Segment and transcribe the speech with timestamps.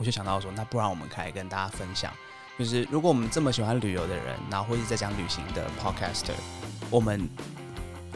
[0.00, 2.10] 我就想到说，那不然我们可以跟大家分享，
[2.58, 6.32] 就是如果我们这么喜欢旅游的人，然后或者在讲旅行的 podcaster，
[6.88, 7.28] 我们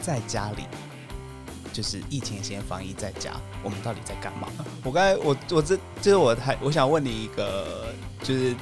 [0.01, 0.65] 在家里
[1.75, 4.49] 就是疫情期间防疫在家，我们到底在干嘛？
[4.83, 7.93] 我刚才我我这就是我还我想问你一个
[8.23, 8.57] 就是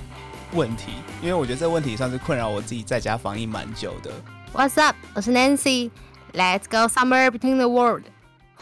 [0.52, 0.90] 问题，
[1.22, 4.10] 因为我觉得这个问题算是困扰我自己在家防疫蛮久的。
[4.52, 4.96] What's up？
[5.14, 8.02] 我是 Nancy，Let's go somewhere between the world。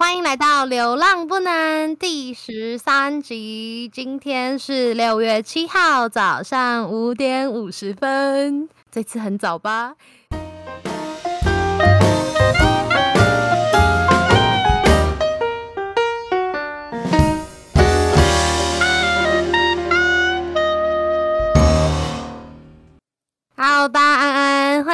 [0.00, 3.86] 欢迎来到《流浪不能》第十三集。
[3.92, 9.96] 今天是六月七号早上五点五十分，这次很早吧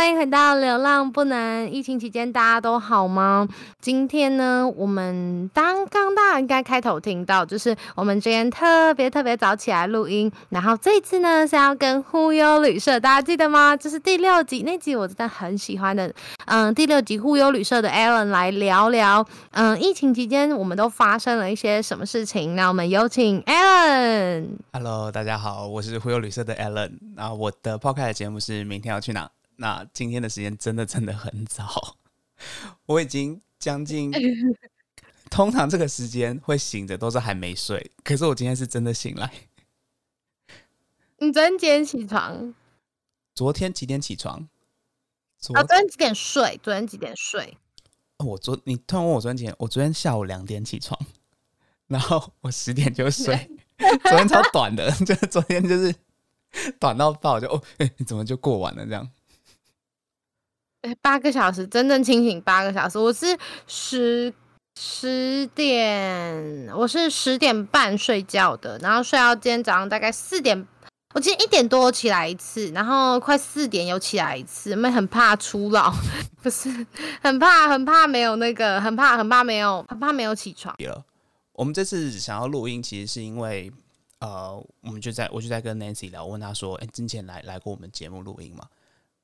[0.06, 1.66] 欢迎回到《流浪不能》。
[1.68, 3.48] 疫情期间大家都好吗？
[3.80, 13.76] 今天呢，我们刚刚大家应该开头听到，就是我们今天特别特别早起来录音，然后这次呢是要跟忽悠旅社，大家记得吗？
[13.76, 22.54] 这是第六集，那集我真的很喜欢的，嗯，第六集忽悠旅社的 Alan 来聊聊，嗯，疫情期间我们都发生了一些什么事情？
[22.54, 24.50] 那我们有请 Alan。
[24.72, 26.92] Hello，大家好，我是忽悠旅社的 Alan。
[27.16, 29.28] 那我的 podcast 节目是明天要去哪？
[29.56, 31.96] 那今天的时间真的真的很早，
[32.86, 34.12] 我已经将近，
[35.30, 39.30] 通常这个时间会醒着都是还没睡，可是我今天是真的醒来。
[41.18, 42.54] 你昨天几点起床？
[43.34, 44.48] 昨天几点起床？
[45.38, 46.60] 昨、啊，昨天几点睡？
[46.62, 47.56] 昨天几点睡？
[48.18, 49.54] 哦我昨你突然问我昨天几点？
[49.58, 50.98] 我昨天下午两点起床，
[51.88, 53.50] 然后我十点就睡。
[53.78, 55.94] 昨天超短的，就是昨天就是
[56.78, 59.10] 短到爆，就哦，哎、你怎么就过完了这样？
[61.00, 62.98] 八个小时，真正清醒八个小时。
[62.98, 64.32] 我是十
[64.78, 70.66] 十点，我是十点半睡觉的，然后睡到今天早上大概四点。
[71.14, 75.90] 我今天一点多起来一次，然后快四点又起来一次，因为很怕初老，
[76.42, 76.68] 不是
[77.22, 80.76] 很怕很怕没有那个，很怕很怕没有很怕没有起床。
[81.54, 83.72] 我们这次想要录音，其实是因为
[84.18, 88.66] 呃，我们就在我就在跟 Nancy 聊，问她说，哎、之前来来过我们节目录音嘛？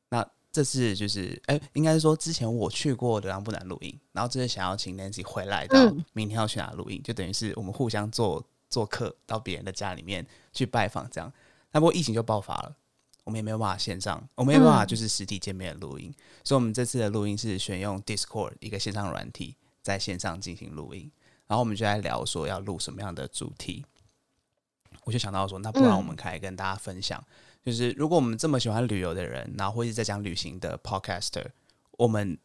[0.08, 11.32] 那这次就是，哎、应该是说之前我去过流浪不难录音，然后这次想要请 Nancy 回来到嗯明天要去哪录音，就等于是我们互相做做客到别人的家里面去拜访这样。
[11.72, 12.76] 那不过疫情就爆发了。
[13.24, 21.08] 我们也没有办法线上，我们没有办法嗯就是实体见面的录音，所以我们这次的录音是选用 Discord 一个线上软体，在线上进行录音。
[21.46, 23.84] 然后我们就在聊说要录什么样的主题，
[25.04, 27.22] 我就想到说，那不然我们可以跟大家分享，
[27.64, 31.46] 就是如果我们这么喜欢旅游的人，然后或是在讲旅行的 podcaster，
[31.92, 32.38] 我们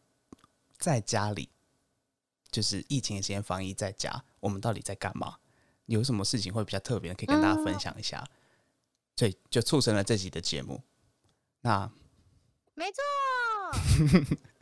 [0.76, 1.48] 在家里
[2.50, 5.36] 就是疫情的时间防疫在家，我们到底在干嘛？
[5.86, 8.28] 有什么事情会比较特别的，可以跟大家分享一下，
[9.16, 10.82] 所以就促成了这集的节目。
[11.62, 11.90] 那
[12.74, 13.02] 没错，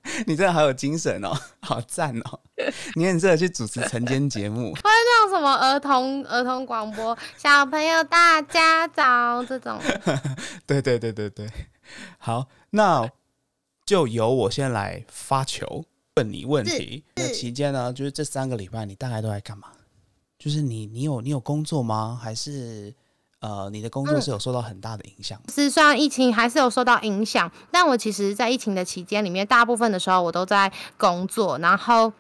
[0.27, 2.41] 你真的好有精神哦， 好赞哦！
[2.94, 4.75] 你很适合去主持晨间节目。
[4.77, 9.78] 像什么儿童儿童广播，小朋友大家早这种。
[10.66, 11.49] 对对对对对，
[12.19, 13.09] 好，那
[13.84, 15.84] 就由我先来发球，
[16.16, 17.05] 问你问题。
[17.16, 19.69] 那期间呢，就是这三个礼拜你大概都在干嘛？
[20.39, 22.19] 就是你你有你有工作吗？
[22.22, 22.95] 还是
[23.41, 25.41] 呃你的工作是有受到很大的影响？
[25.53, 32.13] 是虽然疫情还是有受到影响，但我其实，在疫情的期间里面，大部分的时候我都在工作，然后。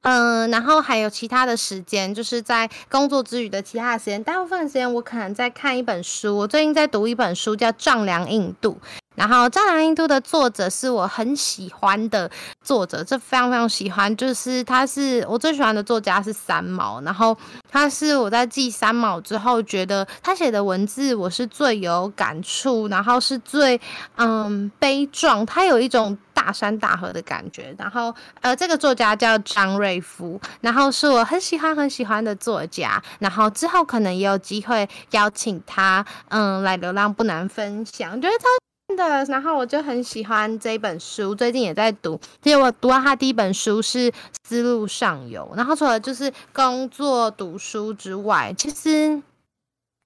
[0.00, 6.38] 嗯，然后还有其他的时间，就是在工作之余的其他的时间，大部分时间我可能在看一本书。
[6.38, 8.76] 我最近在读一本书，叫《丈量印度》，
[9.16, 12.30] 然后《丈量印度》的作者是我很喜欢的
[12.62, 14.14] 作者，这非常非常喜欢。
[14.16, 17.36] 就是他是我最喜欢的作家是三毛，然后
[17.70, 23.80] 他是我在记三毛之后，觉得他写的文字我是最有感触，然后是最
[24.16, 27.74] 嗯悲壮，他有一种大山大河的感觉。
[27.78, 33.02] 然后呃，这个作家叫张瑞夫，然后是我很喜欢很喜欢的作家。
[33.18, 38.65] 然后之后可能也有机会邀请他嗯来流浪不难分享，觉得他。
[38.96, 42.18] 的，然后我就很喜欢这一本书，最近也在读。
[42.40, 44.10] 其实我读到他第一本书是
[44.44, 49.22] 《思路上游》，然后除了就是工作读书之外，其实，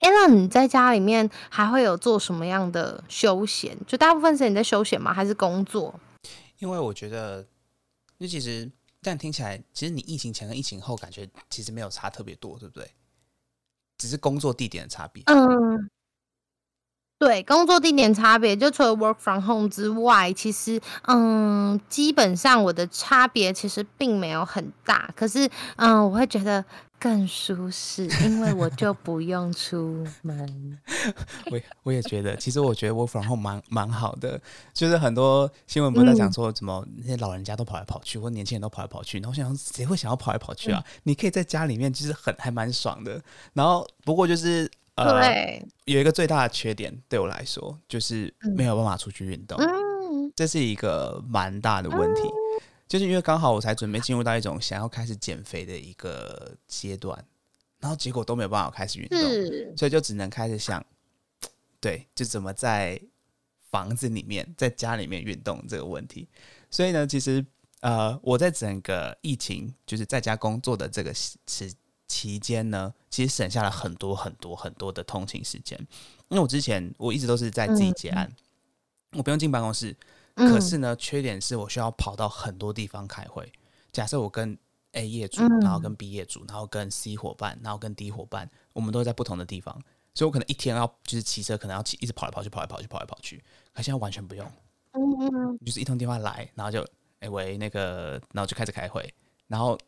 [0.00, 3.78] 哎，那你在家里面还会有做什么样的休闲？
[3.87, 5.14] 就大部分时间你在休闲吗？
[5.14, 5.98] 还是工作？
[6.58, 7.46] 因为我觉得，
[8.19, 8.70] 就其实
[9.00, 12.90] 这样听起来，其实你疫情前跟疫情后感觉其实没有差特别多，对不对？
[13.98, 15.22] 只是工作地点的差别。
[15.26, 15.90] 嗯，
[17.20, 25.12] 对，工作地点差别，就除了 work from home 之外，其实嗯，基本上我的差别其实并没有很大。
[25.14, 25.46] 可是
[25.76, 26.64] 嗯，我会觉得
[26.99, 30.78] 更舒适，因为我就不用出门。
[31.52, 34.40] 我我也觉得，其实我觉得 work from home 蛮蛮好的，
[34.73, 40.82] 就是很多新闻不是在讲说，怎么那些老人家都跑来跑去，或年轻人都跑来跑去，然后我想谁会想要跑来跑去啊？
[41.02, 43.23] 你可以在家里面，其实很还蛮爽的。
[43.52, 49.58] 然后不过就是呃，有一个最大的缺点对我来说，就是没有办法出去运动，
[50.37, 52.22] 这是一个蛮大的问题。
[52.88, 57.25] 就是因为刚好我才准备进入到一种想要开始减肥的一个阶段，
[57.78, 59.20] 然后结果都没有办法开始运动，
[59.76, 60.84] 所以就只能开始想，
[61.81, 63.00] 对，就怎么在
[63.70, 66.28] 房子里面、在家里面运动这个问题。
[66.69, 67.46] 所以呢，其实
[67.81, 71.38] 呃，我在整个疫情就是在家工作的这个时
[72.11, 75.79] 期间呢，其实省下了很多很多很多的通勤时间，
[76.29, 78.29] 因为我之前我一直都是在自己结案，
[79.12, 79.97] 我不用进办公室。
[80.35, 83.53] 可是呢，缺点是我需要跑到很多地方开会。
[83.93, 84.59] 假设我跟
[84.93, 89.73] A 业主，然后跟 B 业主，然后跟 C 伙伴，然后跟 D 伙伴，我们都在不同的地方，
[90.15, 93.43] 所以我可能一天要就是骑车，可能要骑一直跑来跑去，跑来跑去，跑来跑去。
[93.73, 94.51] 可现在完全不用，
[94.93, 96.85] 嗯，就是一通电话来，然后就
[97.21, 99.12] 哎喂那个，然后就开始开会，
[99.47, 99.79] 然后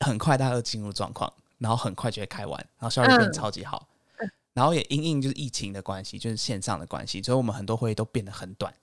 [0.00, 3.88] 很快大家都进入状况，然后很快就会开完，然后效率变得超级好。
[4.52, 8.74] 然后也因应就是疫情的关系，就是线上的关系，所以我们很多会议都变得很短。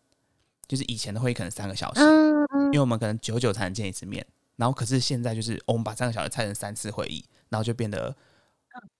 [0.67, 8.15] 就是以前的会议可能三个小时，因为我们可能久久才能见一次面，然后可是现在就是我们把三个小时拆成三次会议，然后就变得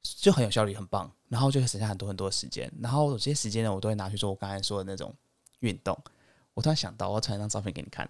[0.03, 5.13] 就很有效率，很棒，然后就会省下很多很多时间，然后有些时间呢，我都会拿去做我刚才说的那种
[5.59, 5.97] 运动。
[6.55, 8.09] 我突然想到，我要传一张照片给你看，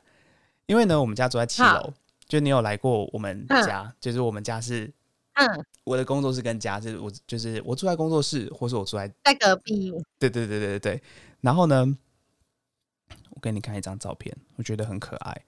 [0.65, 1.93] 因为呢，我们家住在七楼，
[2.27, 4.91] 就你有来过我们家，就是我们家是，
[5.39, 11.03] 嗯，我的工作室跟家就是我就是我住在工作室，或是我住在在隔壁，对对对对对对，
[11.41, 11.97] 然后呢？
[13.31, 15.41] 我给你看一张照片，我觉得很可爱。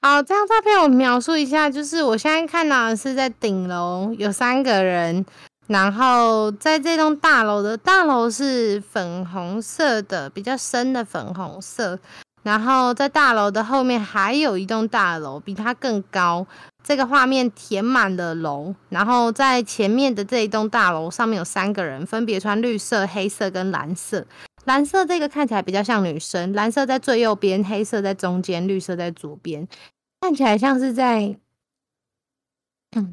[0.00, 5.24] 好，这张照片我描述一下，就是我现在看到的是在顶楼有三个人，
[5.66, 11.98] 然后在这栋大楼的大楼是粉红色的，比较深的粉红色。
[12.42, 16.46] 然后在大楼的后面还有一栋大楼，比它更高。
[16.84, 24.26] 这个画面填满了楼，然后在前面的这一栋大楼上面有三个人，分别穿绿色、黑色跟蓝色。
[24.66, 29.66] 蓝色这个看起来比较像女生，蓝色在最右边，黑色在中间，绿色在左边，
[30.20, 31.36] 看起来像是在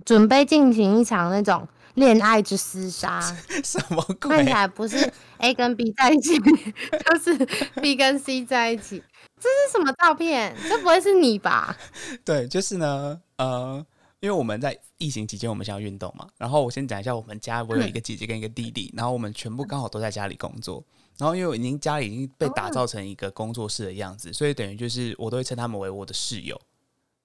[0.06, 3.22] 准备进行一场那种恋爱之厮杀。
[3.64, 4.36] 什么鬼？
[4.36, 6.38] 看起来不是 A 跟 B 在一起，
[7.08, 7.38] 就是
[7.82, 9.02] B 跟 C 在一起。
[9.42, 10.56] 这是什么照片？
[10.70, 11.76] 这不会是你吧？
[12.24, 13.20] 对，就是呢。
[13.38, 13.84] 呃，
[14.20, 16.28] 因为我们在疫情期间，我们想要运动嘛。
[16.38, 20.84] 然后我先讲一下，我们家我有一个姐姐跟一个弟弟，然后我们全部刚好都在家里工作。
[21.18, 26.60] 然后因为我已经家里已经被打造成一个工作室的样子，所以等于就是我都会称他们为我的室友。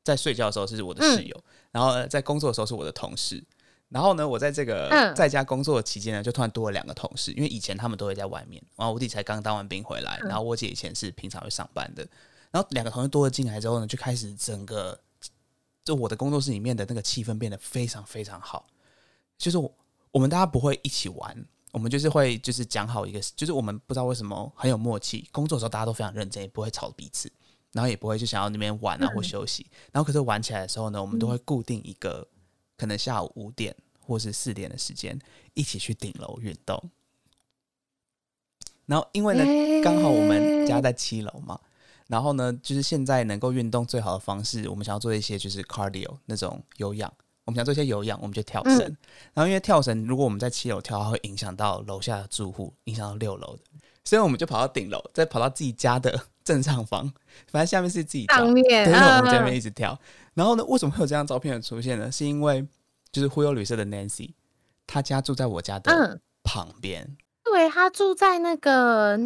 [0.02, 1.36] 在睡觉的时候是我的室友，
[1.70, 3.42] 然后在工作的时候是我的同事。
[3.88, 8.62] 然后呢，我在这个在家工作的期间呢，就突然多了两个同事，因为以前他们都会在外面。
[8.76, 12.06] 然后我弟才刚当完兵回来，然后我姐以前是平常会上班的。
[12.50, 14.98] 然后两个同事多了进来之后呢，就开始整个
[15.84, 18.66] 就我的工作室里面的那个气氛变得非常非常好。
[19.38, 19.72] 就是我
[20.10, 21.46] 我们大家不会一起玩。
[21.72, 25.28] 我们就是会就是讲好一个，就是我们不知道为什么很有默契。
[25.30, 27.30] 工作的时候大家都非常认真，也不会吵彼此，
[27.72, 29.66] 然后也不会就想要那边玩啊或休息。
[29.92, 32.26] 然后可是玩起来的时候呢，我们都会固定一个
[32.76, 35.18] 可能下午五点或是四点的时间，
[35.54, 36.90] 一起去顶楼运动。
[38.86, 41.58] 然后因为呢，刚好我们家在七楼嘛，
[42.06, 47.12] 然后呢，就是现在能够运动最好的方式，我们想要做一些就是 cardio 那种有氧。
[47.44, 48.80] 我们想做一些有氧，我们就跳绳。
[49.32, 53.62] 然后因为跳绳，如果我们在七楼跳，会影响到楼下的住户，影响到六楼的，
[54.04, 57.12] 所以我们就跑到顶楼，再跑到自己家的 正上方，
[57.48, 59.96] 反正下面是自己上面，对，我们这边一直跳。
[60.36, 62.10] 然后呢，为什么会有这张照片的出现呢？
[62.12, 62.64] 是因为
[63.10, 64.34] 就是忽悠旅社的 Nancy，
[64.86, 67.16] 她家住在我家的旁边。
[67.42, 69.16] 对，他住在那个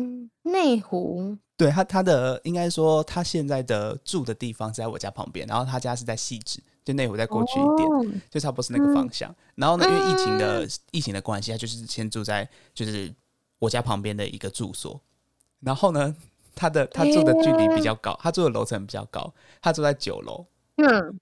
[0.43, 1.37] 内湖。
[1.57, 6.63] 对他，他的应该说他现在的住的地方是在我家旁边，然后他家是在细致。
[6.85, 9.35] 就内湖再过去一点，就差不多是那个方向。
[9.57, 13.13] 然后呢，因为疫情的疫情的关系，他就是先住在就是
[13.59, 14.99] 我家旁边的一个住所。
[15.61, 16.15] 然后呢，
[16.55, 20.47] 他的他住的距离比较高，他住的楼层比较高，他住在九楼。
[20.83, 21.21] 嗯，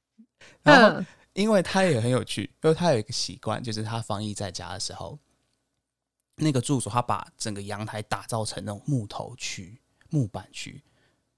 [0.63, 5.19] 然后因为他也很有趣，因为他有一个习惯，就是他防疫在家的时候，
[6.37, 10.83] 那个住所他把整个阳台打造成那种木头区、木板区，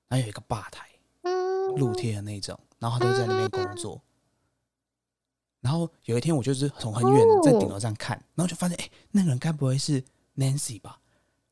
[0.09, 0.87] 然后有一个吧台，
[1.23, 4.03] 嗯，露天的那种，然后他都在那边工作。
[5.61, 10.03] 然后有一天，我就是从很远在顶楼上看，然后就发现，哎，那个人该不会是
[10.37, 10.99] Nancy 吧？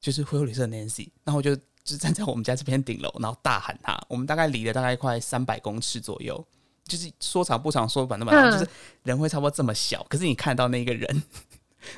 [0.00, 1.10] 就是灰绿色 Nancy。
[1.24, 4.00] 然后我就就站在我们家这边顶楼，然后大喊他。
[4.08, 6.42] 我们大概离了大概快三百公尺左右，
[6.88, 8.68] 就是说长不长，说短不短，嗯就是
[9.04, 11.22] 人会差不多这么小，可是你看到那个人，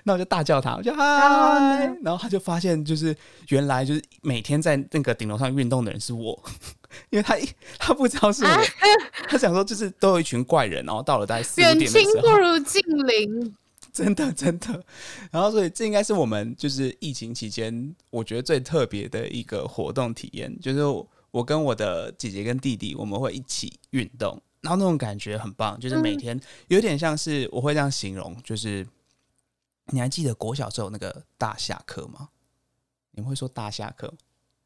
[0.04, 3.16] 那我就大叫他，我就啊嗨，然后他就发现就是
[3.48, 6.38] 原来就是每天在那个顶楼上运动的人是我，
[7.08, 8.50] 因为他一他不知道是我，
[9.28, 13.56] 他想说就是都有一群怪人，然后到了大概四五远点的时候，亲不如近邻。
[13.92, 14.84] 真的真的，
[15.32, 20.80] 然后所以这应该是我们就是疫情期间我觉得最特别的一个活动体验，就是
[21.32, 26.38] 我跟我的姐姐跟弟弟我们会一起运动，然后那种感觉很棒，就是每天
[26.68, 28.86] 有点像是我会这样形容，就是
[29.86, 32.28] 你还记得国小时候那个大下课吗？
[33.12, 34.12] 你们会说大下课？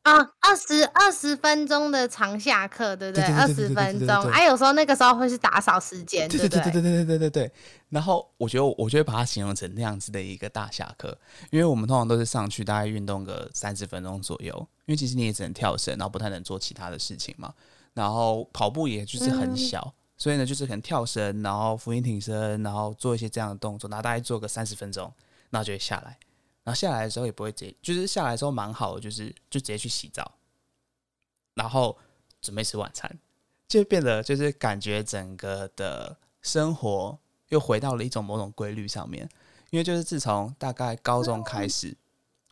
[0.03, 7.53] 啊，二十二十分钟的长下课，对不对二十分钟，哎、有时候那个时候会是打扫时间，对不对对对对对对对对。
[7.89, 11.17] 然后我觉得我就会把它形容成那样子的一个大下课，
[11.51, 17.55] 因为我们通常都是上去大概运动个三十分钟左右，因为其实你也只能跳绳，然后不太能做其他的事情嘛。
[17.95, 25.11] 然后跑步也就是很小，所以呢就是可能跳绳，然后俯卧挺身，然后做一些这样的动作，然后大概做个三十分钟，
[25.51, 26.19] 然后就会下来。
[26.65, 30.33] 然后下来的时候也不会直接，就是下来的时候蛮好的，就是就直接去洗澡，
[31.55, 31.97] 然后
[32.41, 33.19] 准备吃晚餐。
[33.69, 39.29] 就变得就是感觉整个的生活又回到了一种某种规律上面，
[39.71, 41.97] 因为就是自从大概高中开始，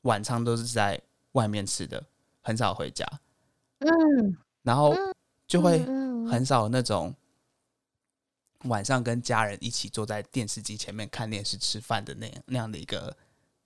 [0.03, 1.01] 晚餐都是在
[1.33, 2.03] 外面吃的，
[2.41, 3.07] 很少回家，
[3.79, 4.95] 嗯，然后
[5.53, 7.15] 就会嗯很少那种
[8.65, 13.15] 晚上跟家人一起坐在电视机前面看电视吃饭的那样那样的一个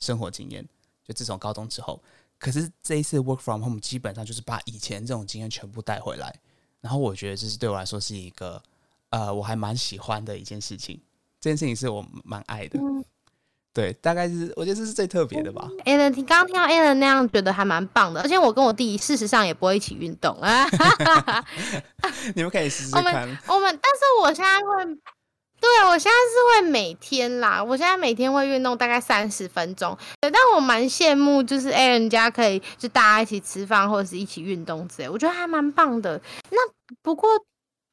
[0.01, 0.67] 生活经验。
[1.05, 2.03] 就自从高中之后，
[2.41, 6.37] 可是这一次 work from home 基本上就是把以前这种经验全部带回来。
[6.81, 8.61] 然后我觉得这是对我来说是一个
[9.11, 11.01] 呃，我还蛮喜欢的一件事情。
[11.39, 12.81] 这件事情是我蛮爱的，
[13.77, 15.69] 对，大概是我觉得这是最特别的吧。
[15.85, 18.23] Alan 听刚刚听到 Alan 那样，觉得还蛮棒的。
[18.23, 20.67] 而且我跟我弟事实上也不会一起运动啊。
[22.35, 23.29] 你们可以试试我们看。
[23.49, 24.85] 我们，但是我现在会，
[25.61, 29.95] 对我现在是会每天啦，我现在每天会运动大概三十分钟。
[30.23, 36.19] 对，但我蛮羡慕，就是 Alan 家可以就大家一起吃饭或者是一起运动之类，我觉得还蛮棒的。
[36.51, 36.57] 那
[37.03, 37.29] 不过。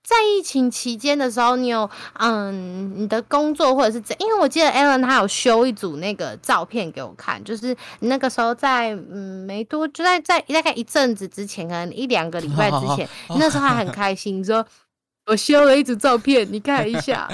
[0.04, 4.16] 在疫情期间的时候，你有嗯，你的工作或者是怎？
[4.20, 14.66] 因为我记得 Alan 他有修一组那个照片给我看，就是你那个时候在嗯没多就在在大概一阵子之前，可能一两个礼拜之前，你那时候还很开心，你说
[15.26, 17.30] 我修了一组照片，你看一下。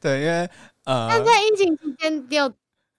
[0.00, 0.50] 对，因为
[0.84, 2.52] 呃，但在疫情期间，你有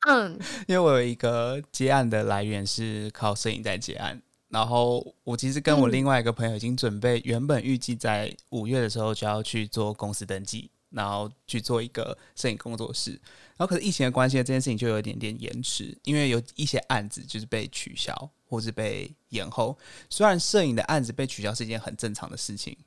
[0.07, 4.21] 嗯因为我有一个结案的来源是靠摄影在结案，
[4.51, 13.12] 然后我其实跟我嗯另外一个朋友已经准备，原本预计在五月的时候就要去做公司登记，然后去做一个摄影工作室，
[13.55, 19.77] 然后可是疫情的关系，这件事情就有一点点延迟，因为有一些案子就是被取消或是被延后。
[20.10, 22.77] 虽然摄影的案子被取消是一件很正常的事情，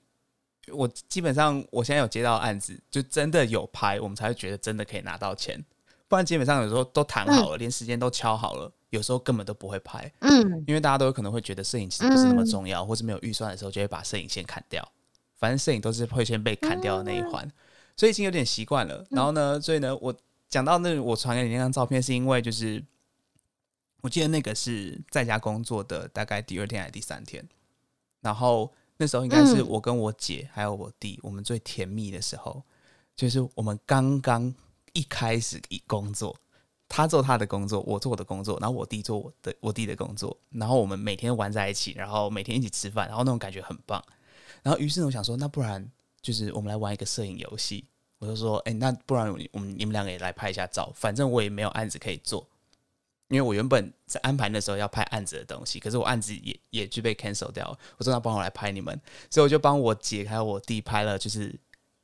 [0.70, 5.64] 我基本上我现在有接到案子，就真的有拍，我们才会觉得真的可以拿到钱。
[6.06, 10.64] 不然基本上有时候都谈好了，连时间都敲好了，有时候根本都不会拍，嗯。
[10.66, 14.86] 因为大家都有可能会觉得摄影其实不是那么重要，或是没有预算的时候，就会把摄影先砍掉。
[15.36, 17.50] 反正摄影都是会先被砍掉的那一环，
[17.96, 19.04] 所以已经有点习惯了。
[19.10, 20.14] 然后呢，所以呢，我
[20.48, 22.82] 讲到那我传给你那张照片，是因为就是
[24.00, 27.46] 我记得那个是在家工作的大概第二天还是第三天，
[28.20, 29.68] 然后那时候应该是嗯。
[29.68, 32.62] 我跟我姐还有我弟我们最甜蜜的时候，
[33.16, 34.54] 就是我们刚刚
[34.92, 36.34] 一开始一工作，
[36.88, 44.02] 他做他的工作，我做我的工作，然后我弟做我的我弟的工作，然后我们每天玩在一起，然后每天一起吃饭，然后那种感觉很棒。
[44.62, 45.90] 然后于是我想说，那不然
[46.22, 47.86] 就是我们来玩一个摄影游戏。
[48.20, 52.46] 我就说，哎、那不然我们你们两个也来拍一下照，反正我也没有案子可以做，
[53.28, 57.76] 因为我原本在安排那时候要拍案子的东西，可是我案子也也就被 cancel 掉。
[57.98, 58.98] 我说那帮我来拍你们，
[59.28, 61.54] 所以我就帮我姐还有我弟拍了，就是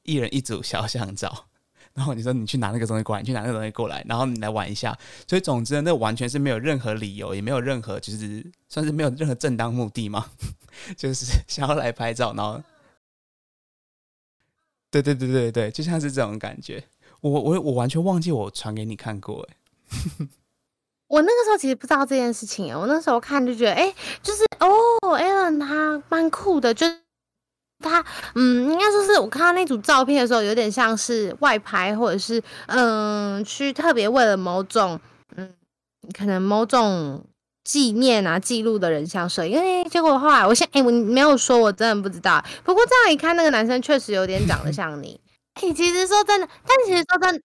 [0.03, 1.47] 一人一组小相照。
[1.95, 4.97] 然后你说你去拿那个东西过来，你去拿那个东西过来，然后你来玩一下。
[5.29, 10.31] 所以总之，那完全是没有任何理由，也没有任何就是算是没有任何正当目的嘛，
[10.97, 12.63] 就是 想要来拍照，然后
[14.91, 16.83] 对对对对对，就像是这种感觉。
[17.21, 19.57] 我我我完全忘记我传给你看过，哎，
[21.07, 23.93] 我那个时候其实不知道这件事情，我那时候看就觉得，哎、
[24.23, 24.69] 就是哦
[25.19, 26.87] ，Alan 他蛮酷的，就
[27.81, 35.01] 他，嗯，应该说是我看到那组照片的时候，有点像是外拍，或者是嗯，去特别为了某种，
[35.37, 35.53] 嗯，
[36.17, 37.25] 可能某种
[37.65, 39.53] 纪念啊、记录的人像摄影。
[39.53, 42.45] 因为结果后来我现哎、我没有说，我真的不知道。
[42.65, 45.21] 不过这样一看，那个男生确实有点长得像你。
[45.55, 47.41] 哎、其实说真的，但其实说真的。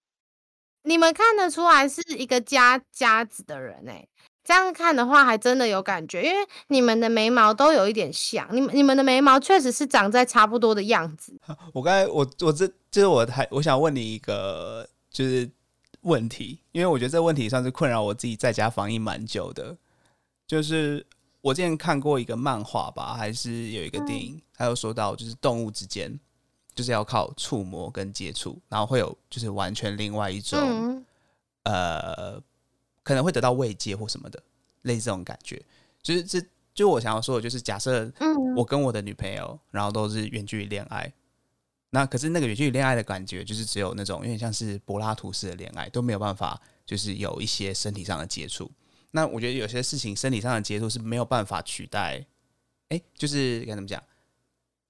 [0.88, 4.08] 你们看得出来是一个家家子的人哎、
[4.46, 11.36] 这样看的话，还真的有感觉，因为你们的眉毛都有一点像，你们你们的眉毛确实是长在差不多的样子。
[11.74, 15.50] 我刚才我我这就是我还我想问你一个就是
[16.02, 19.76] 问题，因为我觉得这问题算是困扰我自己在家防疫蛮久的。
[20.46, 21.04] 就是
[21.42, 26.20] 我之前看过一个漫画吧，还是有一个电影，它有说到就是动物之间
[26.76, 31.04] 就是要靠触摸跟接触，然后会有就是完全另外一种
[31.64, 32.40] 呃。
[33.06, 34.42] 可能会得到慰藉或什么的，
[34.82, 35.64] 类似这种感觉，
[36.02, 36.44] 就是这
[36.74, 38.12] 就我想要说的，就是假设
[38.58, 41.14] 我跟我的女朋友，然后都是远距离恋爱，
[41.92, 48.72] 那可是那个远距离恋爱的感觉，就是只有那种有点像是柏拉图式的恋爱，都没有办法就是有一些身体上的接触。
[49.12, 52.26] 那我觉得有些事情身体上的接触是没有办法取代，
[52.90, 54.04] 哎，就是该怎么讲，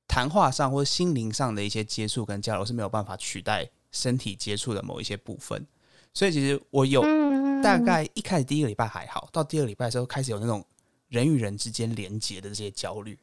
[0.08, 5.68] 谈话上或者心灵上的一些接触跟交流是没有办法取代身体接触的某一些部分。
[6.16, 7.04] 所以其实我有。
[7.64, 10.64] 大概一开始第一个礼拜还好，到第二个礼拜的时候开始有那种
[11.08, 13.18] 人与人之间连接的这些焦虑，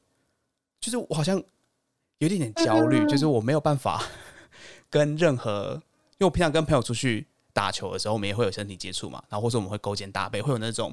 [0.80, 1.40] 就是我好像
[2.18, 4.02] 有点点焦虑，就是我没有办法
[4.90, 5.74] 跟任何，
[6.12, 10.92] 因为我平常跟朋友出去打球的时候，我们也会有身体接触嘛，然后或者我们会勾肩搭背，会有那种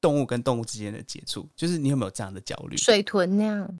[0.00, 2.78] 动物跟动物之间的接触，就是你有没有这样的焦虑？
[2.78, 3.76] 水豚那样。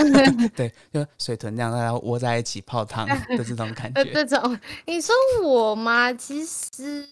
[0.56, 3.06] 对，就水豚那样，大家窝在一起泡汤
[3.36, 4.04] 的这种感觉。
[4.04, 6.12] 这种，你说我吗？
[6.12, 7.08] 其实，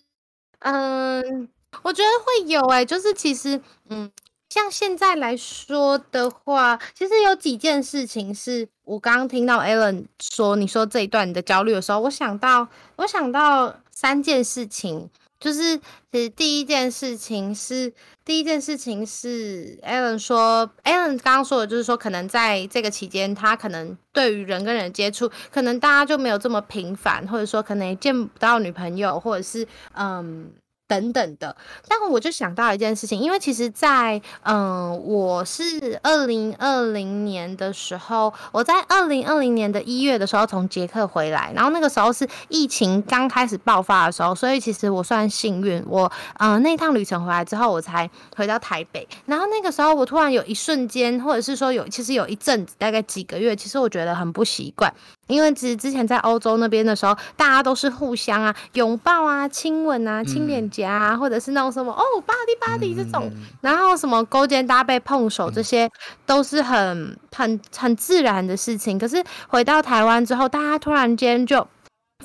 [0.61, 1.49] 嗯，
[1.83, 4.11] 我觉得会有哎，就是其实，嗯，
[4.49, 15.09] 像现在来说的话，其实有几件事情是我刚刚听到 Alan 说你说这一段你的焦虑的时候，我想到，我想到三件事情。
[15.41, 15.77] 就是，
[16.13, 17.93] 其实第一件事情是，
[18.25, 30.53] 第一件事情是，Alan 说，Alan 刚刚说的，就是说，可能在这个期间，他可能对于人跟人接触，可能大家就没有这么频繁，或者说，可能也见不到女朋友，或者是，嗯。
[30.91, 31.57] 等等的，
[31.87, 54.93] 但我就想到一件事情，因为其实，在嗯，我是二零二零年的时候，我在二零二零年的一月的时候从捷克回来，然后那个时候是疫情刚开始爆发的时候，所以其实我算幸运，我嗯那趟旅程回来之后，我才回到台北，然后那个时候我突然有一瞬间，或者是说有其实有一阵子，大概几个月，其实我觉得很不习惯。
[55.31, 65.89] 因为其实之前在欧洲那边的时候，大家都是互相啊拥抱啊、亲吻啊、亲脸颊啊，或者是那种什么哦 body body 这种，然后什么勾肩搭背、碰手，这些
[66.27, 68.99] 都是很很很自然的事情。
[68.99, 71.67] 可是回到台湾之后，大家突然间就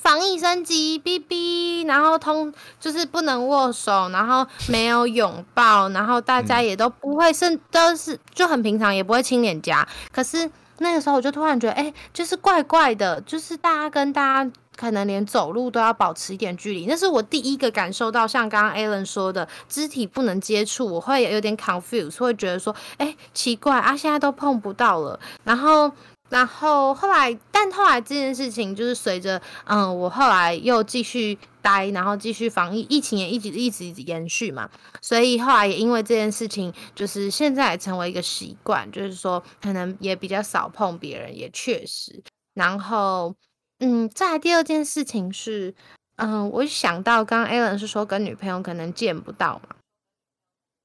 [0.01, 9.87] 防疫升级，哔哔，然后通就是不能握手，然后没有拥抱，然后大家也都不会甚都是就很平常，也不会亲脸颊。
[10.11, 10.49] 可是。
[10.79, 16.85] 那个时候我就突然觉得，哎，就是怪怪的，就是大家跟大家可能连走路都要保持一点距离。
[16.85, 25.91] 那是我第一个感受到，像刚刚 Alan 说的，肢体不能接触，我会有点 confused，会觉得说，哎，奇怪啊，现在都碰不到了，然后。
[26.35, 34.69] 然后后来，但后来这件事情就是随着，嗯，我后来又继续待，然后继续防疫，疫情也一直一直延续嘛，
[35.01, 42.21] 所以后来也因为这件事情，就是现在也成为一个习惯，就是说可能也比较少碰别人，也确实。
[42.53, 43.33] 然后，
[43.79, 45.73] 嗯，再来第二件事情是，
[46.17, 49.75] 嗯，我想到刚刚 Alan 是说跟女朋友可能见不到嘛。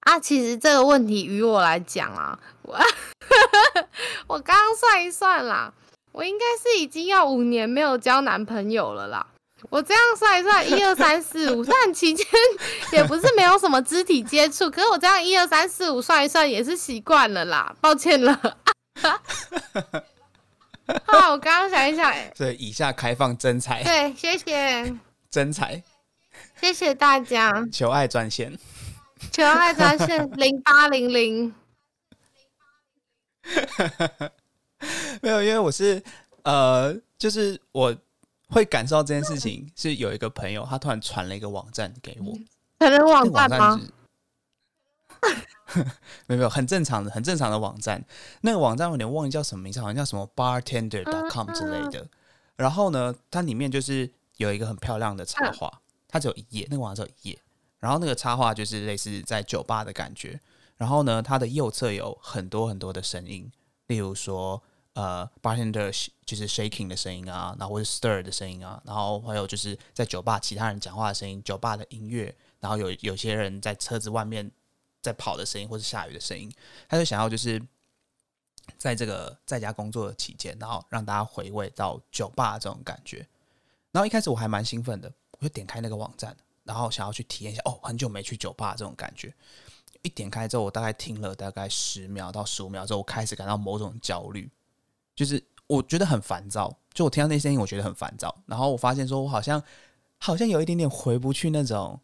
[0.01, 2.79] 啊，其实这个问题于我来讲啊，我
[4.27, 5.73] 我刚刚算一算啦，
[6.13, 9.27] 我应该是已经要五年没有交男朋友了啦。
[9.69, 12.27] 我这样算一算，一二三四五， 但期间
[12.93, 18.33] 也不是没有什么肢体接触，可是我这样一二三四五算一算也是习惯了啦，抱歉了。
[19.03, 19.21] 啊，
[21.31, 24.95] 我刚刚想一想，对，以下开放真才，对，谢谢
[25.31, 25.83] 真才，
[26.59, 28.59] 谢谢大家，求爱专线。
[29.33, 31.55] 求爱专线零八零零，
[35.23, 36.03] 没有，因为我是
[36.43, 37.95] 呃，就是我
[38.49, 42.37] 会感受到这件事情，是有一个朋友他突然传了一个网站给我，
[42.79, 43.81] 可能网站吗？
[46.27, 48.03] 没有没有，很正常的，很正常的网站。
[48.41, 52.09] 那个网站我有点忘记叫什么名字，好像叫什么 bartender.com 之类的。
[52.57, 57.39] 然后呢，它里面就是有一个很漂亮的插画，它只有一页，那个网站只有一页。
[57.81, 60.39] 然后那个插画就是类似在酒吧的感觉，
[60.77, 63.51] 然后呢，它的右侧有很多很多的声音，
[63.87, 64.63] 例如说
[64.93, 74.51] 呃，bartender 就是 shaking 的声音啊，然后或者 stir 的声音啊，然后还有就是在酒吧其他人讲话的声音，酒吧的音乐，然后有有些人在车子外面
[75.01, 76.53] 在跑的声音，或是下雨的声音，
[76.89, 77.61] 他就想要就是
[78.77, 83.27] 在这个在家工作的期间，然后让大家回味到酒吧这种感觉。
[83.93, 86.37] 然后一开始我还蛮兴奋的，我就点开那个网站。
[86.71, 89.35] 然后想要去体验一下，哦，很久没去酒吧这种感觉。
[90.03, 94.49] 一点开之后，我大概听了大概十秒到十五秒之后，我开始感到某种焦虑，
[95.17, 96.73] 就是我觉得很烦躁。
[96.95, 98.33] 就我听到那声音，我觉得很烦躁。
[98.47, 99.61] 然后我发现说，我好像
[100.19, 101.99] 好像有一点点回不去那种，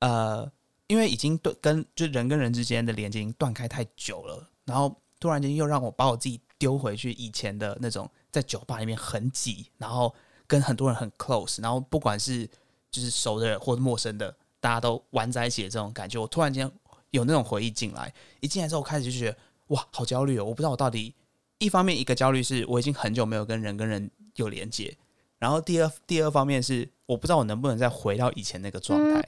[0.00, 0.50] 呃，
[0.88, 4.50] 因为已经断跟就人跟人之间的连接已经断开太久了。
[4.64, 10.12] 然后突然间又让我把我自己丢回去以前的那种，在酒吧里面很挤，然后
[10.46, 12.48] 跟很多人很 close，然后不管是
[12.92, 16.20] 就是熟的人或者陌生的，大家都玩在一起的这种感觉。
[16.20, 16.70] 我突然间
[17.10, 19.36] 有那种回忆进来，一进来之后，我开始就觉得
[19.68, 20.44] 哇，好焦虑哦！
[20.44, 21.14] 我不知道我到底
[21.58, 24.96] 一方面一个焦虑是我已经很久没有跟人跟人有连接，
[25.38, 29.24] 然后第二第二方面是我不知道我能不能再回到以前那个状态，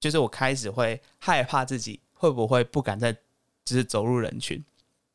[0.00, 4.62] 就是我开始会害怕自己会不会不敢再就是走入人群，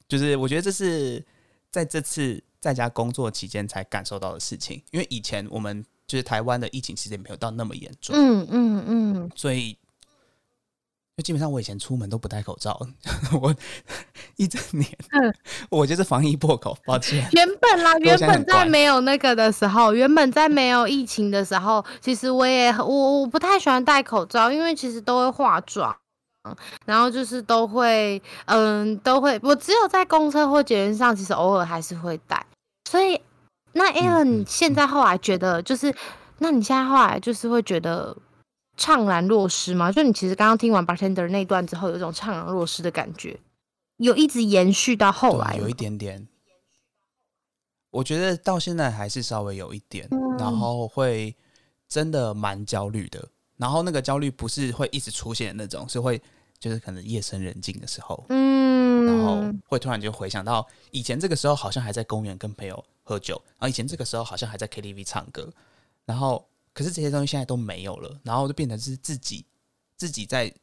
[0.07, 1.23] 就是我觉得这是
[1.71, 9.77] 在这次在家工作期间才感受到的事情，因为以前我们就是台湾的疫情其实也没有到那么严重，嗯嗯嗯，所以。
[11.17, 12.79] 就基本上我以前出门都不戴口罩，
[13.41, 13.53] 我
[14.37, 15.33] 一整年，嗯
[15.69, 17.27] 我就是防疫破口，抱歉。
[17.33, 25.93] 原本啦， 原本在没有那个的时候，原本在没有疫情的时候，其实我也我我不太喜欢戴口罩，因为其实都会化妆，
[26.85, 32.45] 然后就是都会嗯都会，我只有在公车或捷运上，其实偶尔还是会戴。
[32.89, 33.21] 所以
[33.73, 35.93] 那 Alan，你现在后来觉得就是，
[36.39, 38.15] 那你现在后来就是会觉得。
[38.81, 39.91] 怅然若失吗？
[39.91, 43.37] 就你其实刚刚听完 bartender 那段之后，有一种怅然若失的感觉，
[43.97, 46.25] 有一直延续到后来，有一点点。
[47.91, 51.35] 我觉得到现在还是稍微有一点，然后会
[51.89, 53.27] 真的蛮焦虑的。
[53.57, 56.21] 然后那个焦虑不是会一直出现的那种，是会
[56.57, 65.51] 就是可能夜深人静的时候，嗯，然后会突然就回想到以前这个时候好像还在公园跟朋友喝酒，然后以前这个时候好像还在 KTV 唱歌，
[66.05, 66.47] 然后。
[66.71, 69.43] 可是这些东西现在都没有了，然后就变成是自己
[69.97, 70.53] 自己在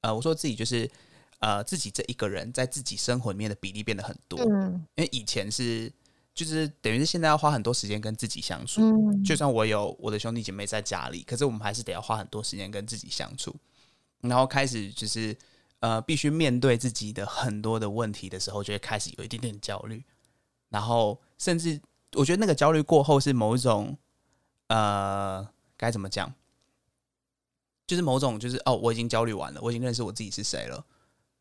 [0.00, 0.90] 呃，我说自己就是
[1.38, 4.40] 呃，自己这一个人在自己生活里面的比例变得很多。
[4.40, 5.92] 嗯，因为以前是
[6.34, 8.80] 就是等于是现在要花很多时间跟自己相处。
[8.80, 13.54] 嗯，就算我有我的兄弟姐妹在家里，可是我们还是得要花很多时间跟自己相处。
[14.22, 15.36] 然后开始就是
[15.80, 20.02] 呃，必须面对自己的很多的问题的时候，就会开始有一点点焦虑。
[20.74, 21.80] 然后甚至
[22.14, 23.96] 我觉得那个焦虑过后是某一种。
[24.68, 26.32] 呃，该怎么讲？
[27.86, 30.82] 就是某种，就是哦，我已经焦虑完了，我已经认识我自己是谁了。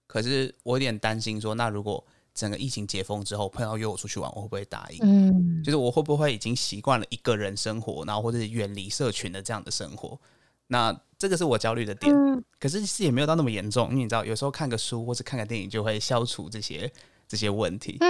[0.07, 4.99] 可是我有点担心，说那如果整个疫情解封之后，朋友约我出去玩，我会不会答应？
[5.01, 10.19] 嗯，就是我会不会已经习惯了一个人生活，然后或者是远离社群的这样的生活？
[10.67, 12.13] 那这个是我焦虑的点。
[12.59, 16.91] 可是是也没有到那么严重，因为你知道，有时候看个书或者看个电影就会消除这些
[17.25, 17.97] 这些问题。
[18.01, 18.07] 哎，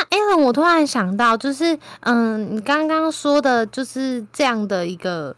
[0.00, 5.36] 那 Alan，我突然想到，就是，嗯，你刚刚说的，就是这样的一个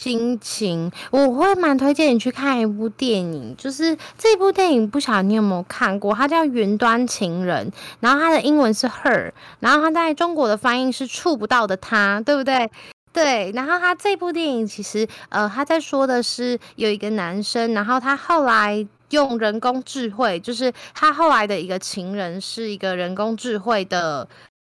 [0.00, 9.30] 心情，我会蛮推荐你去看一部电影，就是这部电影，不晓得你有没有看过，它叫《云端情人》，然后它的英文是 Her，
[9.60, 12.68] 然后它在中国的翻译是触不到的他，对不对？
[13.12, 18.86] 对，然后他这部电影其实，呃，他在说的是有一个男生，然后他后来。
[19.10, 24.28] 用人工智慧，就是他后来的一个情人是一个人工智慧的，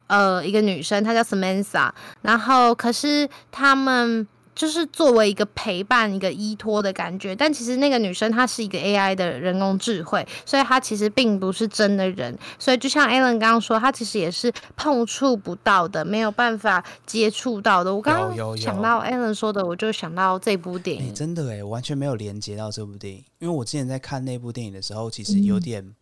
[0.07, 1.91] 呃，一个女生，她叫 Samantha。
[2.23, 4.27] 然后，可是他们。
[4.61, 12.39] 就是作为一个陪伴、一个依托的感觉，但其实那个女生她是一个 AI 的人工智慧，所以她其实并不是真的人。
[12.59, 17.95] 所以就像 Alan 刚刚说，她其实也是碰触不到的，没有办法接触到的。
[17.95, 21.15] 我刚刚想到 Alan 说的，我就想到这部电影。
[21.15, 25.95] 真的哎，完全没有连接到这部电影，因为我之前在看那部电影的时候，其实有点，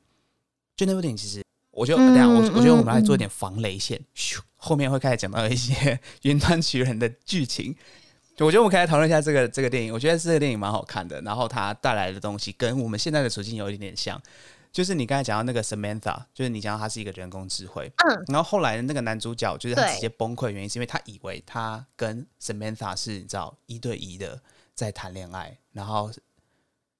[0.76, 7.76] 就那部电影其实，我就这样，我我觉得我们来做一点防雷线，咻，后面会开始讲到一些 云端奇人的剧情。
[8.46, 9.92] 我觉得我们可以来讨论一下这个这个电影。
[9.92, 14.20] 我觉得这个电影蛮好看的，然后它带来的东西跟我们现在的处境有一点点像。
[14.70, 24.40] 就是你刚才讲到那个 Samantha，就是你讲到他是一个人工智慧，嗯，然后后来的那个男主角就是他直接崩溃，原因是因为他以为他跟 Samantha 是你知道一对一的
[24.74, 26.12] 在谈恋爱，然后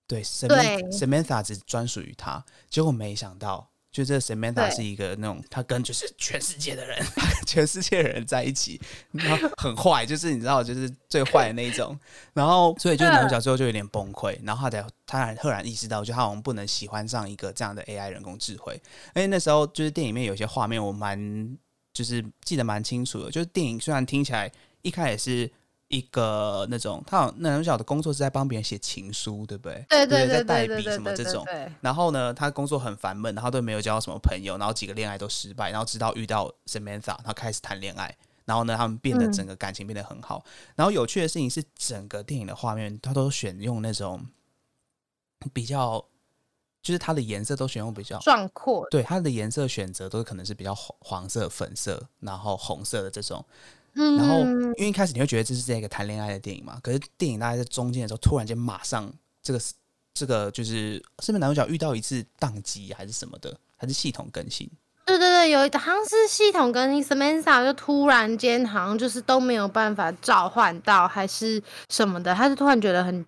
[0.07, 3.69] 对 Samantha 只专属于他，结果没想到。
[3.99, 7.05] 就这 Samantha 是一个那种，他跟就是全世界的人，
[7.45, 8.81] 全世界的人在一起，
[9.11, 11.99] 然后很坏，就是你知道，就是最坏的那一种。
[12.33, 18.81] 然后，所以就是男主角最后就有点崩溃，然后他才他赫然意识到，就他好像不能喜欢上一个这样的 AI 人工智慧。
[19.17, 21.59] 因为那时候就是电影里面有些画面，我蛮
[21.93, 23.33] 就是记得蛮清楚的。
[23.33, 24.49] 就是电影虽然听起来
[24.83, 25.51] 一开始是。
[25.89, 29.85] 一个那种，他好那男主角的工作是在帮别人写情书，对不对？
[29.89, 31.47] 对对对，在代笔什么这种。
[31.81, 40.45] 然后呢，他工作很烦闷，然后都没有交到什么朋友，然后几个恋爱都失败，然后直到遇到 Samantha，他开始谈恋爱，然后呢，他们变得嗯整个感情变得很好。
[40.77, 44.27] 然后有趣的事情是，整个电影的画面他都选用那种
[45.55, 46.05] 比较，
[46.83, 53.43] 就是它的颜色都选用比较壮阔，对它的颜色选择都可能是比较黄黄色、粉色，然后红色的这种。
[53.99, 54.39] 嗯，然后
[54.77, 59.61] 因为一开始你会觉得这是这个谈恋爱的电影嘛，可是电影大概在中间的时候，突然间马上这个
[60.15, 64.71] 这个就是是不是男主角遇到一次宕机还是什么的，还是系统更新？
[65.05, 73.25] 对对对，有一好像是系统更新，Samantha 就突然间好像就是都没有办法召唤到，还是什么的，他就突然觉得很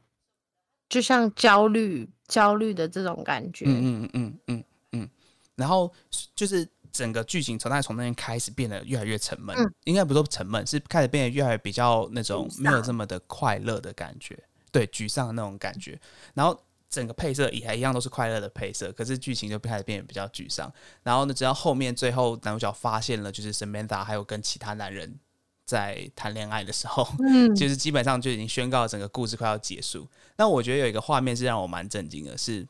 [0.90, 3.64] 就像焦虑焦虑的这种感觉。
[3.66, 5.08] 嗯嗯嗯嗯嗯，
[5.54, 5.90] 然后
[6.34, 14.38] 就是整个剧情从那从那边开始变得越来越沉闷，嗯应该不是说沉闷，是开始变得越来越比较那种没有这么的快乐的感觉，
[14.70, 15.98] 对，沮丧的那种感觉。
[16.34, 20.72] 然后整个配色也还一样都是快乐的配色，可是剧情就开始变得比较沮丧。
[21.02, 25.18] 然后呢，直到后面最后男主角发现了，就是 Samantha 还有跟其他男人
[25.64, 30.08] 在谈恋爱的时候，嗯，其实基本上就已经宣告整个故事快要结束。
[30.36, 32.66] 那我觉得有一个画面是让我蛮震惊的是，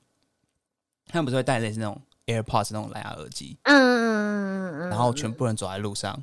[1.06, 1.98] 他们不是会带类似那种
[2.30, 6.22] AirPods 那种蓝牙耳机，然后全部人走在路上，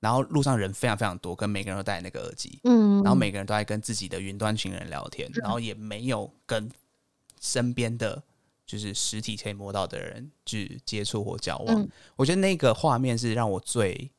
[0.00, 6.70] 然后路上人非常非常多，跟每个人都戴那个耳机，嗯，然后每个人都在跟自己的云端情人聊天，然后也没有跟
[7.40, 8.22] 身边的
[8.66, 11.82] 就是实体可以摸到的人去接触或交往。
[11.82, 14.10] 嗯我觉得那个画面是让我最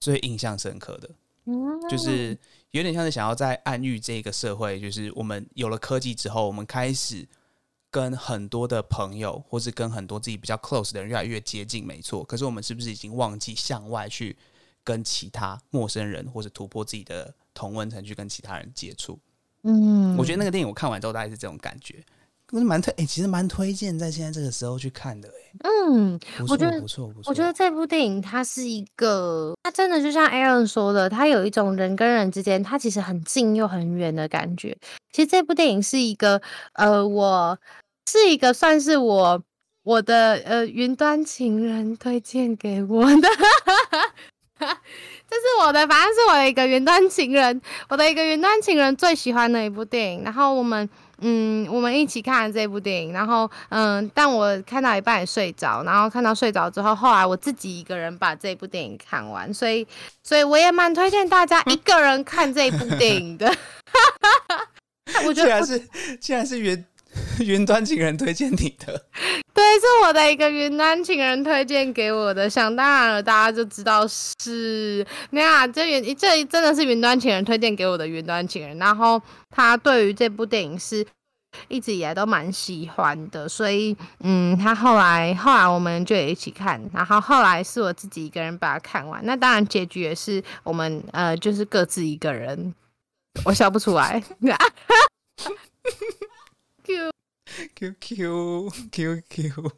[0.00, 1.10] 最印象深刻的。
[1.44, 2.38] 嗯就是
[2.70, 7.28] 有点像是想要在暗喻这个社会，就是我们有了科技之后，我们开始
[7.92, 12.24] 跟很多的朋友，或是跟很多自己比较 close 的人越来越接近，没错。
[12.24, 14.34] 可是我们是不是已经忘记向外去
[14.82, 19.18] 跟其他陌生人，或者突破自己的同温层去跟其他人接触？
[19.64, 22.02] 嗯，我觉得那个电影我看完之后大概是这种感觉，
[22.50, 27.30] 我是蛮推，哎、其实蛮推荐在现在这个时候去看的、哎，嗯，我觉得不错不错。
[27.30, 34.76] 我觉得这部电影它是一个，它真的就像 Aaron 说的，它有一种人跟人之间，它其实很近又很远的感觉。
[35.12, 36.40] 其实这部电影是一个，
[36.72, 37.56] 呃，我
[38.12, 39.42] 是一个算是我
[39.84, 43.28] 我的呃云端情人推荐给我的，
[44.60, 50.22] 这是我的，反正是我的一个云端情人，我的一个云端情人最喜欢的一部电影。
[50.22, 50.86] 然后我们
[51.22, 59.86] 嗯，我们一起看了这部电影，然后嗯，但我看到一半也睡着，然后看到睡着之后，后来我自己一个人把这部电影看完，所以
[60.22, 63.50] 所以我也蛮推荐大家一个人看这部电影的。
[65.26, 65.88] 我觉得我竟然是
[66.20, 66.84] 竟然是云
[67.44, 69.04] 云端情人推荐你的，
[69.52, 75.70] 对，是我的一个云端情人推荐给我的，想当然了，大家就知道是那样。
[75.70, 79.20] 这云这真的是云端情人推荐给我的云端情人，然后
[79.50, 81.06] 他对于这部电影是
[81.68, 89.20] 一直以来都蛮喜欢的，所以嗯，他后来后来我们就也一起看，然后后来是我自己一个人把它看完。
[89.24, 92.74] 那当然结局也是我们呃就是各自一个人，
[93.44, 94.22] 我笑不出来。
[97.74, 99.72] Q Q Q Q。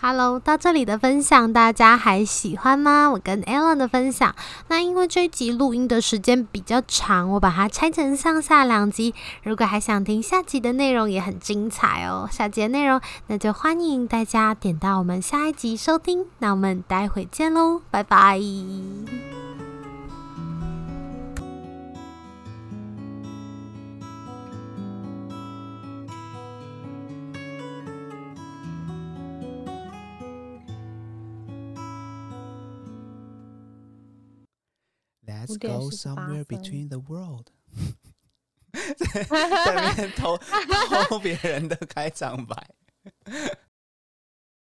[0.00, 3.08] Hello，到这里的分享大家还喜欢吗？
[3.08, 4.34] 我跟 Alan 的分享，
[4.66, 9.14] 那因为这一集录音的时间比较长，我把它拆成上下两集。
[9.44, 12.28] 如果还想听下集的内容，也很精彩哦。
[12.32, 16.26] 下集的内容，那就欢迎大家点到我们下一集收听。
[16.40, 18.40] 那我们待会见喽，拜拜。
[35.41, 37.47] Let's 五点 go 四十八 somewhere 分 between the world
[38.97, 39.23] 在。
[39.23, 40.37] 在那边偷
[41.09, 42.69] 偷别人的开场白。